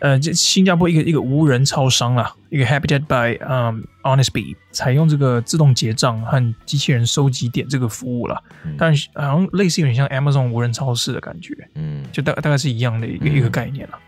[0.00, 13.98] 呃，这新加坡一个一个无人超商啦，一个 Habitat by 嗯、um, Honestbee 采用这个自动结账和机器人收集点这个服务啦，嗯、但是好像类似有点像 Amazon 无人超市的感觉，嗯，就大大概是一样的一个、嗯、一个概念了。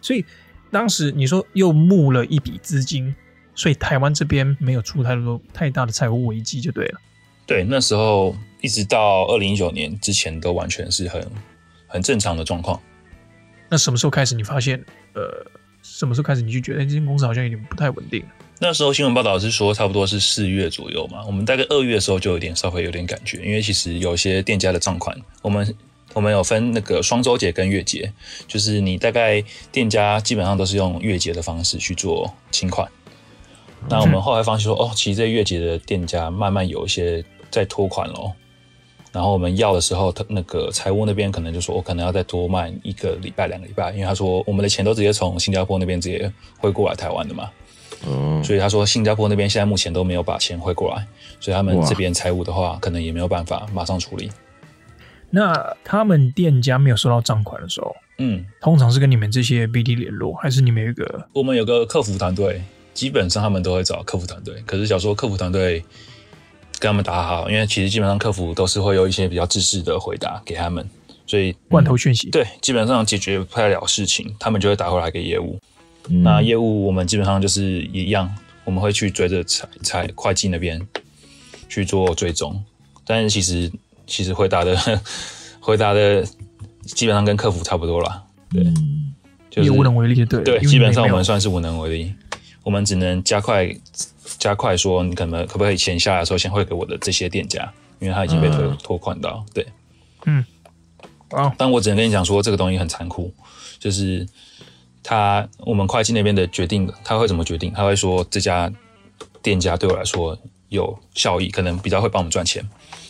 [0.00, 0.24] 所以
[0.72, 3.14] 当时你说又募了一笔资金，
[3.54, 7.00] 所以台湾这边没有出太多太大的财务危机就对了。
[7.46, 11.24] 对，那时候一直到二零一九年之前都完全是很。
[11.86, 12.80] 很正常的状况。
[13.68, 15.44] 那什么时候开始你发现，呃，
[15.82, 18.24] 什么时候开始你就觉得这间公司好像有点不太稳定？
[18.58, 21.24] 那时候新闻报道是说，差不多是四月左右嘛。
[21.26, 25.74] 我们大概二月的时候就有点稍微有点感觉，因为其实有些店家的账款，我们
[26.14, 28.10] 我们有分那个双周结跟月结，
[28.48, 32.90] 就是你大概店家基本上都是用月结的方式去做清款。
[33.88, 38.32] 那我们后来发现说，哦，其实这月结的店家慢慢有一些在拖款咯。
[39.16, 47.48] 然后我们要的时候，他那个财务那边可能就说，我可能要再多卖一个礼拜、两个礼拜，因为他说我们的钱都直接从新加坡那边直接汇过来台湾的嘛。
[48.06, 48.44] 嗯。
[48.44, 51.06] 所以他说新加坡那边现在目前都没有把钱汇过来，
[51.40, 54.30] 所以他们这边财务的话，可能也没有办法马上处理。
[55.30, 61.26] 那他们店家没有收到账款的时候，嗯，通常是跟你们这些 BD 联络，还是你们有一个？
[61.32, 62.60] 我们有个客服团队，
[62.92, 64.62] 基本上他们都会找客服团队。
[64.66, 65.82] 可是小说客服团队。
[66.78, 70.86] 跟他们打好，因为其实基本上客服都是会有一些比较自式的回答给他们，
[71.26, 75.58] 所以罐头讯息、嗯、对，基本上解决不太了事情，他们就会打回来给业务。
[76.08, 78.30] 嗯、那业务我们基本上就是一样，
[78.64, 80.80] 我们会去追着财财会计那边
[81.68, 82.62] 去做追踪，
[83.06, 83.72] 但是其实
[84.06, 84.76] 其实回答的
[85.58, 86.22] 回答的
[86.84, 89.14] 基本上跟客服差不多啦，对，嗯、
[89.48, 92.14] 就是无能为力，对对，基本上我们算是无能为力，
[92.62, 93.74] 我们只能加快。
[94.46, 99.44] 加快说，你可能可不可以钱下来的时候先汇给我的这些店家，因为他已经被拖拖款到。
[99.52, 99.66] 对，
[100.24, 100.44] 嗯，
[101.30, 103.34] 啊，但我只能跟你讲说，这个东西很残酷，
[103.80, 104.24] 就是
[105.02, 107.72] 他我们会计那边的决定，他会怎么决定？
[107.72, 108.72] 他会说这家
[109.42, 112.64] 店家对我来说有效益，可能比较会帮我们赚钱，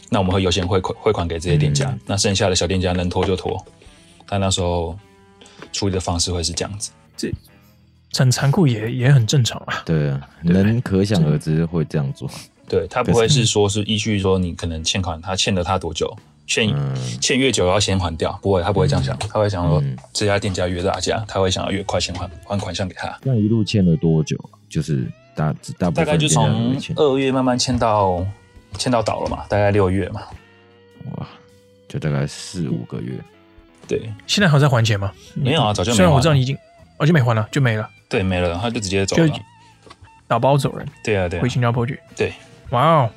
[0.08, 3.62] 那我们会优先汇款汇款给这些店家，嗯、那剩下的小店家能拖就拖。
[4.26, 4.98] 但那时候
[5.70, 7.30] 处理的方式会是这样子，这
[8.12, 9.82] 很残酷也也很正常啊。
[9.84, 12.28] 对啊，能可想而知会这样做。
[12.68, 16.12] 对，他不会是说是依据说你可能欠款，他欠了他多久，
[16.46, 23.16] 欠、嗯、欠越久要先还掉，不会，他不会这样想，他会想说这家店家约大家，他会想要越快先还还款项给他。
[23.22, 24.36] 那一路欠了多久？
[24.68, 28.26] 就是大大大概就从二月慢慢欠到
[28.76, 30.22] 欠到倒了嘛，大概六月嘛。
[31.16, 31.28] 哇，
[31.86, 33.12] 就大概四五个月。
[33.86, 35.12] 对，现在还在还钱吗？
[35.34, 35.92] 没有啊，早就。
[35.92, 36.58] 虽然我知道你已经，
[36.98, 37.88] 哦，就没还了，就没了。
[38.08, 39.32] 对，没了，他就直接走了，
[40.26, 40.86] 打包走人。
[41.04, 41.98] 对啊，对，回新加坡去。
[42.16, 42.32] 对。
[42.70, 43.10] 哇哦！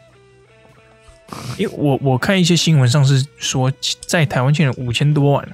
[1.57, 3.71] 因为我我看一些新闻上是说，
[4.07, 5.49] 在台湾欠了五千多万。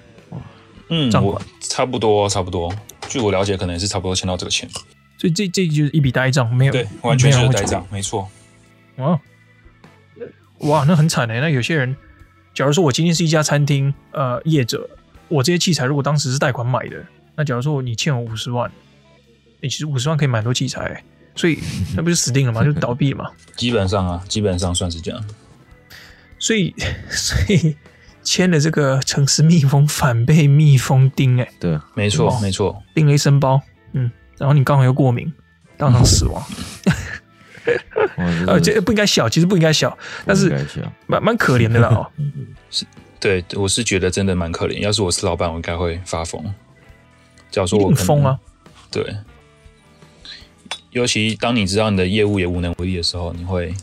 [0.89, 2.73] 嗯，我差不多差不多。
[3.07, 4.69] 据我了解，可能也是差不多欠到这个钱。
[5.17, 8.29] 所以这这就是一笔呆账，没有对，完全是呆账，没错。
[8.97, 9.19] 哇
[10.59, 11.39] 哇，那很惨哎！
[11.39, 11.95] 那有些人，
[12.53, 14.89] 假如说我今天是一家餐厅呃业者，
[15.27, 17.03] 我这些器材如果当时是贷款买的，
[17.35, 18.71] 那假如说你欠我五十万，
[19.61, 21.03] 你其实五十万可以买很多器材。
[21.37, 21.59] 所以
[21.97, 22.63] 那不就死定了吗？
[22.63, 23.29] 就倒闭嘛。
[23.57, 25.21] 基本上啊，基本上算是这样。
[26.39, 26.73] 所以，
[27.09, 27.75] 所以
[28.23, 35.33] 签了这个城市蜜蜂反被蜜蜂叮，哎，对，没错，没错，叮了一身包，嗯，然后你刚好又过敏，
[35.75, 36.41] 当场死亡。
[38.47, 40.49] 呃，这不应该笑，其实不应该笑，但是
[41.07, 41.89] 蛮蛮可怜的啦。
[41.89, 42.09] 哦，
[42.69, 42.85] 是，
[43.19, 44.79] 对，我是觉得真的蛮可怜。
[44.79, 46.41] 要是我是老板，我应该会发疯。
[47.55, 48.37] 假如说我疯啊，
[48.91, 49.15] 对。
[50.91, 53.73] 尤其当你知道你的业务也无能为力的时候，你会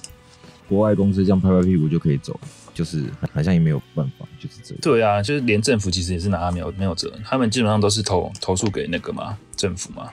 [0.68, 2.38] 国外公司这样拍拍屁股就可以走，
[2.74, 4.78] 就是好像也没有办法，就是这样。
[4.82, 10.10] 对啊，就是连政府其实也是拿他没有没有责任，他们基本上都是投投诉给那个嘛政府嘛。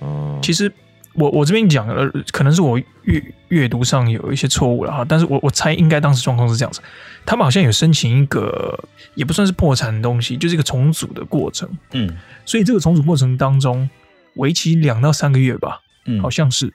[0.00, 0.70] 哦、嗯，其实
[1.14, 6.80] 我我这边讲呃，可能是我阅阅读上有一些错误了哈，但是我我猜应该当时状况是这样子，
[7.26, 8.78] 他们好像有申请一个
[9.14, 11.68] 也不算是破产的东西，就是一个重组的过程。
[11.92, 13.88] 嗯，所以这个重组过程当中
[14.36, 15.80] 为期两到三个月吧。
[16.06, 16.72] 嗯，好像是，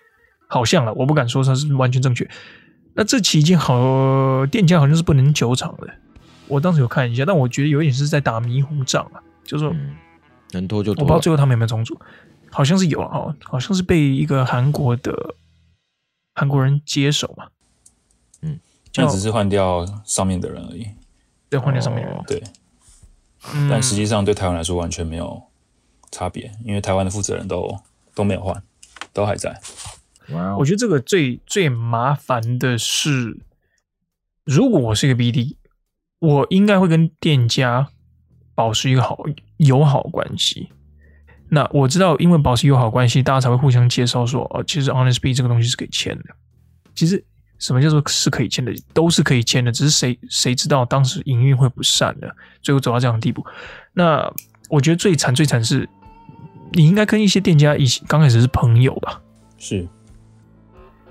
[0.48, 2.30] 好像了，我不敢说它是完全正确。
[2.94, 5.88] 那这期间好，店家好像是不能求偿的。
[6.48, 9.96] 我当时有看一下，但我觉得有一点是在打迷糊仗啊，就是说、嗯、
[10.52, 11.02] 能拖就拖。
[11.02, 12.00] 我不知道最后他们有没有重组，
[12.56, 15.36] 好像是有啊，好像是被一个韩国的
[16.34, 17.50] 韩国人接手嘛。
[18.42, 18.60] 嗯，
[18.92, 20.88] 这样只是换掉上面的人而已，
[21.50, 22.42] 对，换掉上面的人，哦、对。
[23.54, 25.44] 嗯、但实际上对台湾来说完全没有
[26.12, 27.78] 差别，因为台湾的负责人都
[28.14, 28.64] 都没有换。
[29.12, 29.62] 都还在。
[30.28, 30.60] Wow.
[30.60, 33.38] 我觉得这个最最麻烦的是，
[34.44, 35.56] 如果我是一个 BD，
[36.20, 37.90] 我应该会跟店家
[38.54, 39.24] 保持一个好
[39.58, 40.70] 友好关系。
[41.56, 46.24] 那我知道，因为保持友好关系，大家才会互相介绍说，哦，其实 HonestBee 这个东西是可以签的。
[46.94, 47.24] 其实
[47.58, 53.46] 什么叫做是可以签的，都是可以签的，只是谁谁知道当时营运会不善的，最后走到这样的地步。
[53.94, 54.30] 那
[54.70, 55.90] 我觉得最惨最惨是。
[56.72, 59.22] 你应该跟一些店家一起刚开始是朋友吧？
[59.58, 59.88] 是，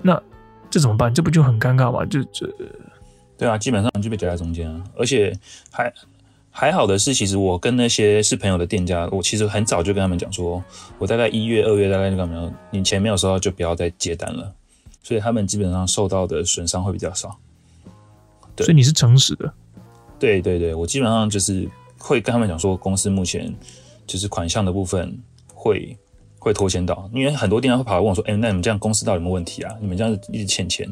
[0.03, 0.21] 那
[0.69, 1.11] 这怎么办？
[1.11, 2.05] 这不就很尴尬吗？
[2.05, 2.47] 就这，
[3.35, 4.83] 对啊，基本上就被夹在中间啊。
[4.95, 5.35] 而且
[5.71, 5.91] 还
[6.57, 10.63] 还好的是，其实我跟那些是朋友的店家，我其实很早就跟他们讲说，
[10.97, 14.53] 我大概一月、二月大概就跟他们讲，你钱没有收到就不要再接单了。
[15.03, 17.37] 所以他们基本上受到的损伤会比较少。
[18.55, 19.53] 对，所以你是诚实的。
[20.17, 23.53] 对对对，我基本上就是会跟他们讲说，公司目前
[24.07, 25.17] 就是款项的部分。
[25.57, 25.97] 会
[26.37, 29.75] 会拖欠到，因为很多店家会跑来问我说：“哎、欸，那你们这样公司到底有没有问题啊？
[29.81, 30.87] 你们这样一直欠钱。”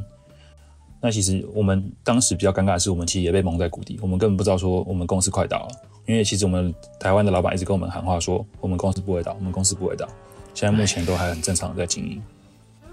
[1.05, 5.67] 那其实我们当时比较尴尬的是，我们其实也被蒙在鼓底，我们根本不知道说我们公司快倒了。
[6.05, 10.07] 因为其实我们台湾的老板一直跟我们喊话说：“我们公司不会倒，我们公司不会倒。”
[10.55, 12.23] 现在目前都还很正常在经营。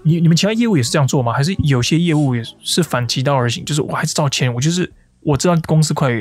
[0.03, 1.31] 你你们其他业务也是这样做吗？
[1.31, 3.63] 还是有些业务也是反其道而行？
[3.63, 6.11] 就是我还是照签，我就是我知道公司快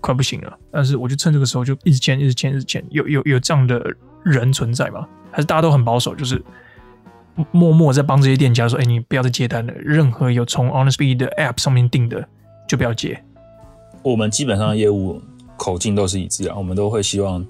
[0.00, 2.82] 快不行了，但是我就趁这个时候就一直签，一直签，一直签。
[2.90, 3.82] 有有有这样的
[4.22, 5.06] 人存在吗？
[5.30, 6.42] 还是大家都很保守，就是
[7.50, 12.26] 默默在帮这些店家说：“哎，你不要再接单了，任何有从 HonestBee 的 App 上面订的
[12.66, 13.22] 就不要接。”
[14.02, 15.20] 我们基本上业务
[15.56, 17.44] 口径都是一致啊，我们都会希望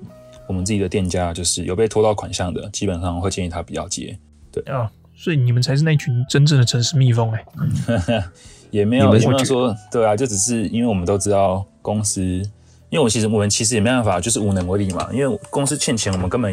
[0.46, 4.18] 我们自己的店家就是有被拖到款项的，基本上会建议他不要接。
[4.50, 7.44] 对啊，所以你们才是那群真正的城市蜜蜂哎、
[7.86, 8.24] 欸，
[8.70, 12.42] 也没有也没有说对啊，就只是因为我们都知道公司。
[12.90, 15.10] 因为我其实我们其实也没办法，就是无能为力嘛。
[15.12, 16.50] 因为公司欠钱，我们根本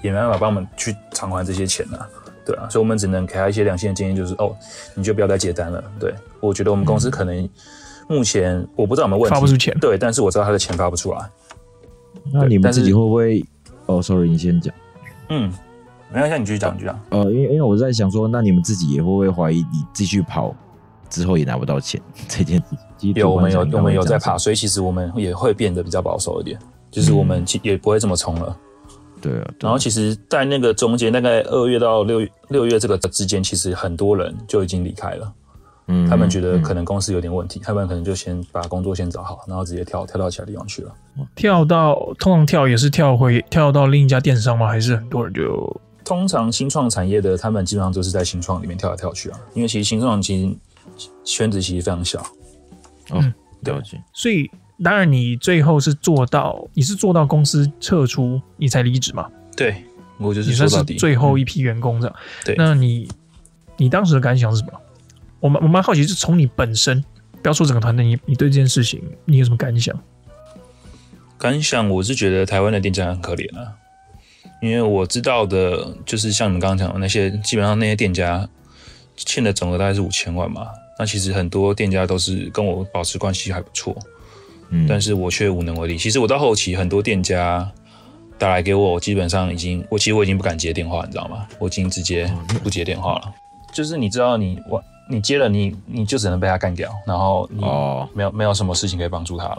[0.00, 2.08] 也没办法帮我们去偿还这些钱啊，
[2.44, 4.54] 对啊，所以我们只能给他一些良心的建议，就是哦，
[4.94, 5.82] 你就不要再接单了。
[5.98, 7.48] 对，我觉得我们公司可能
[8.08, 11.18] 目前我不知道有没有问题，发不出钱，对，但是我知道他的钱发不出来。
[12.32, 13.44] 那你们自己会不会？
[13.86, 14.74] 哦，sorry，你先讲。
[15.28, 15.52] 嗯，
[16.12, 17.00] 没关系，你继续讲，继续讲。
[17.10, 20.54] 呃，因为因为我在想说，那你们自己也会不会怀疑你继续跑
[21.10, 23.12] 之后也拿不到钱 这件事情？
[23.14, 26.58] 有我们有我们有在爬，所以其实我们也会变得比较保守一点，
[26.90, 28.56] 就是我们其也不会这么冲了。
[29.24, 35.32] 对啊，然后其实，在那个中间，大概二月到六月六月这个之间，其实很多人就已经离开了。
[35.86, 40.94] 嗯，他们觉得可能公司有点问题，他们可能就先把工作先找好，然后直接跳跳到其他地方去了。
[41.34, 44.68] 跳到通常跳也是跳回跳到另一家电商吗？
[44.68, 49.40] 还是很多人就通常新创产业的，他们基本上都是在新创里面跳来跳去啊。
[49.54, 50.56] 因为其实新创其实
[51.24, 52.22] 圈子其实非常小。
[53.10, 53.32] 嗯，
[53.62, 54.02] 了解。
[54.12, 54.50] 所以
[54.82, 59.30] 当然你最后是做到，你是做到公司撤出你才离职嘛？
[59.56, 59.84] 对，
[60.18, 62.16] 我就是你算是最后一批员工这样。
[62.44, 63.08] 对，那你
[63.76, 64.72] 你当时的感想是什么？
[65.40, 67.04] 我蛮我蛮好奇，是从你本身，
[67.42, 69.94] 不要说整个团队，你你对这件事情你有什么感想？
[71.38, 73.74] 感想我是觉得台湾的店家很可怜啊，
[74.62, 78.48] 因为我知道的，就是像你们刚刚讲的那些，基本上那些店家
[79.14, 80.66] 欠的总额大概是五千万嘛。
[80.98, 83.94] 那其实很多店家都是跟我保持关系还不错，
[84.74, 85.96] 嗯，但是我却无能为力。
[85.96, 87.70] 其实我到后期很多店家
[88.36, 91.46] 打来给我，我基本上已经，我其实我已经不敢接电话，你知道吗？
[91.58, 92.30] 我已经直接
[92.62, 93.32] 不接电话了。
[93.72, 94.82] 就是你知道你我。
[95.06, 99.58] 你接了你，你你就只能被他干掉，然后你没有、哦、没有什么事情可以帮助他了。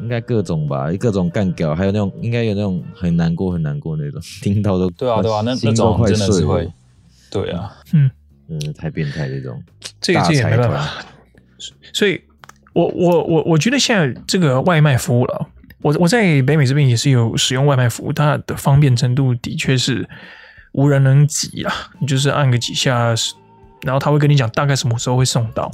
[0.00, 6.72] 应该各种吧，各种干掉，还有那种应该有那种很难过很难过那种， 听到都对啊对啊，那那种真的是会，
[7.28, 8.08] 对啊，嗯
[8.46, 9.60] 嗯，太变态这种，
[10.00, 11.04] 这个这也没办法。
[11.92, 12.22] 所以
[12.72, 15.46] 我我我我觉得现在这个外卖服务了，
[15.80, 20.08] 我我在北美这边也是有使用外卖服务，它的方便程度的确是
[20.72, 23.14] 无人能及啊，你就是按个几下。
[23.84, 25.68] 然后他会跟你讲大概什么时候会送到，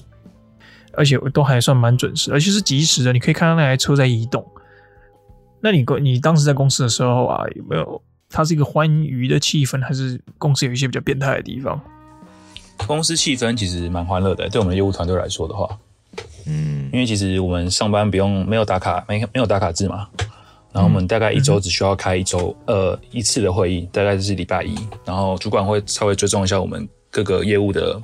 [0.94, 4.42] 而且都还算蛮准时，而且是即时的，你可以看到那台车在移动。
[5.60, 8.02] 那你你当时在公司的时候啊，有没有？
[8.30, 11.78] 它是一个欢愉的气氛，还是公司有一些比较变态的地方？
[12.86, 15.68] 公司气氛其实蛮欢乐的，对我们业务团队来说的话，
[16.46, 20.08] 嗯，因为其实我们上班不用没有打卡，没没有打卡制嘛。
[20.72, 26.88] 然后我们大概一周只需要开一周、嗯、呃一次的会议，大概就是礼拜一，然后主管会稍微追踪一下我们。
[27.10, 28.00] 各个业务的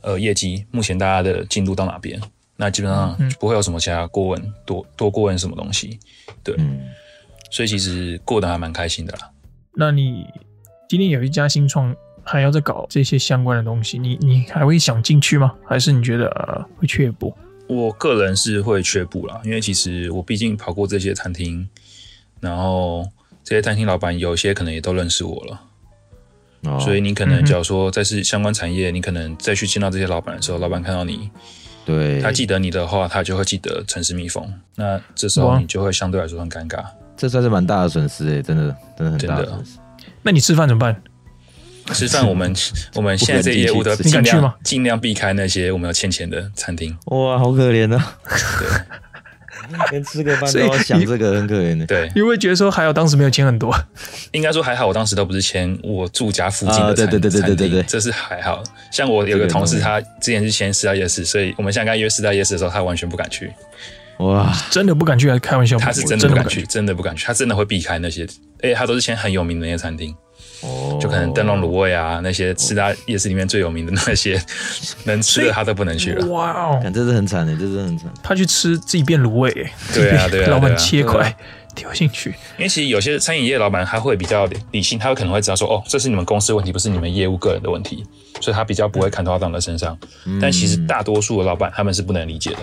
[0.00, 2.20] 呃业绩，目前大家的进度到哪边？
[2.56, 6.00] 那基本上不会有什么其他过问，多多过问什么东西，
[6.42, 6.80] 对，嗯、
[7.52, 9.30] 所以其实过得还蛮开心的啦。
[9.76, 10.26] 那你
[10.88, 15.52] 今天有一家新创还要再搞这些相关的东西，你你还会想进去吗？
[15.64, 17.34] 还是你觉得、呃、会却步？
[17.68, 21.68] 我个人是会却步啦，因为其实我毕竟跑过这些餐厅，
[22.40, 23.06] 然后
[23.42, 25.60] 这些餐厅老板有些可能也都认识我了。
[26.78, 31.28] 所以你可能，假如说在是相关产业，你可能再去见到这些老板的时候，老板看到你，
[31.84, 34.48] 对，他记得你的话，他就会记得城市蜜蜂。
[34.76, 36.84] 那这时候你就会相对来说很尴尬。
[37.16, 39.78] 这算是蛮大的损失诶，真的，真的很大的损失。
[40.22, 41.02] 那你吃饭怎么办？
[41.92, 42.54] 吃饭我们
[42.94, 46.96] 我们现在这业务都尽量尽量避开那些我们要欠钱的餐厅。
[47.06, 48.18] 哇，好可怜啊！
[48.58, 48.68] 对。
[49.90, 51.86] 连吃个饭都要想这个，很可怜的。
[51.86, 53.74] 对，你会觉得说还好当时没有签很多，
[54.32, 57.04] 应该说还好，我当时都不是签我住家附近的餐厅。
[57.04, 58.62] 啊、对对对对对对对，这是还好。
[58.90, 63.50] 像我有个同事，他之前是签四大夜市，所以我们现在跟他约四大夜市的时候，他完全不敢去。
[64.18, 65.78] 哇，真的不敢去还是开玩笑？
[65.78, 68.24] 他是真的不敢去，真的不敢去，他真的会避开那些，
[68.62, 70.14] 而且他都是签很有名的那些餐厅。
[70.62, 74.40] 哦，就可能灯笼卤味啊，那些四大夜市里面最有名的那些
[75.04, 76.26] 能吃的，他都不能去了。
[76.26, 78.08] 哇哦，这是很惨的，这是很惨。
[78.22, 79.50] 他去吃自己变卤味，
[79.92, 81.34] 对啊，对啊，老板切块
[81.74, 82.30] 丢进去。
[82.58, 88.04] 因为其实有些餐饮业老板他会比较理性，他有可能会知道说，哦，这是你们公司问题，不是你们业务个人的问题，
[88.40, 89.98] 所以他比较不会砍头到你的身上。
[90.40, 92.58] 但其实大多数的老板他们是不能理解的，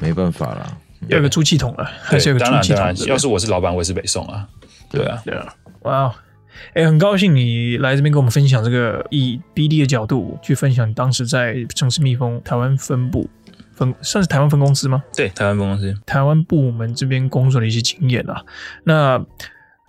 [0.00, 0.76] 没办法啦，
[1.08, 2.76] 要有个出气筒啊，还是有个出气筒。
[2.76, 4.48] 当然，当然，要是我是老板，我也是北宋啊。
[4.90, 6.14] 对啊，对啊，哇。
[6.68, 13.28] 哎、欸，很高兴你来这边跟我们分享这个以 BD 的角度去分享当时在城市蜜蜂台湾分部
[13.72, 15.02] 分算是台湾分公司吗？
[15.16, 18.42] 对，台湾分公司，台湾部门这边工作的一些经验啊。
[18.84, 19.24] 那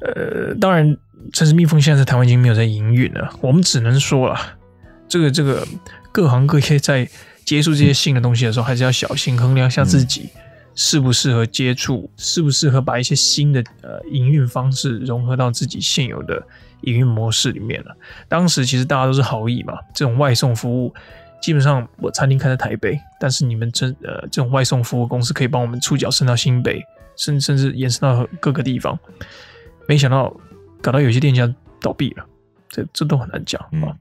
[0.01, 0.97] 呃，当然，
[1.34, 3.32] 城市蜜蜂现在在台湾已经没有在营运了。
[3.41, 4.38] 我们只能说了，
[5.08, 5.65] 这个这个
[6.12, 7.08] 各行各业在
[7.45, 10.29] 接触这些新的东西的时候，还是要小心衡量一下自己。
[10.35, 10.42] 嗯
[10.76, 12.10] 适不适合接触？
[12.17, 16.46] 适不适合把一些新的呃营运方式融合到自己现有的
[16.82, 17.96] 营运模式里面了？
[18.28, 20.94] 当时其实大家都是好意嘛，这种外送服务
[21.42, 26.84] 基本上我餐厅开在台北，但是你们这呃这种外送服务公司可以帮我们触角伸到新北，
[27.15, 28.98] 甚甚至延伸到各个地方。
[29.88, 30.36] 没想到
[30.82, 32.26] 搞到有些店家倒闭了，
[32.69, 33.96] 这这都很难讲啊。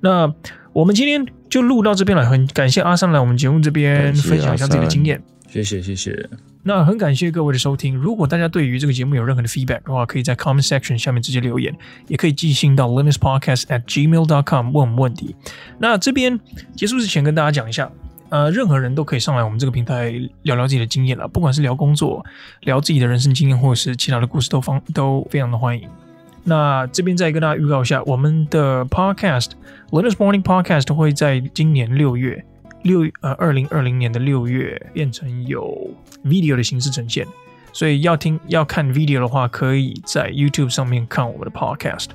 [0.00, 0.34] 那
[0.72, 5.22] 我们今天就录到这边了，很感谢阿三来我们节目这边分享一下自己的经验。
[5.52, 6.28] 谢谢谢谢，
[6.62, 7.96] 那很感谢各位的收听。
[7.96, 11.76] 如果大家对于这个节目有任何的 feedback 的话，可以在 comment section 下面直接留言，
[12.06, 15.34] 也可以寄信到 linuxpodcast at gmail dot com 问我们问题。
[15.80, 16.38] 那这边
[16.76, 17.90] 结束之前跟大家讲一下，
[18.28, 22.24] 呃，任何人都可以上来我们这个平台聊聊自己的经验了，不管是聊工作、
[22.60, 25.88] 聊自己的人生经验，或者是其他的故事，都方都非常的欢迎。
[26.44, 29.50] 那这边再跟大家预告一下，我们的 Podcast
[29.90, 32.44] Learner's Morning Podcast 会在今年六月
[32.82, 35.90] 六呃二零二零年的六月变成有
[36.24, 37.26] video 的形式呈现，
[37.72, 42.08] 所以要听要看 video 的话，可以在 YouTube 上面看我们的 Podcast。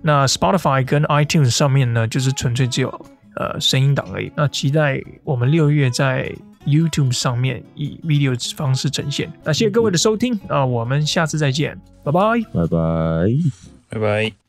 [0.00, 3.06] 那 Spotify 跟 iTunes 上面呢，就是纯粹只有
[3.36, 4.30] 呃声音档而已。
[4.36, 6.32] 那期待我们六月在
[6.66, 9.32] YouTube 上面以 video 方式呈现。
[9.42, 12.20] 那谢谢各位的收听啊，我们下次再见，拜拜，
[12.52, 13.28] 拜拜，
[13.90, 14.47] 拜拜。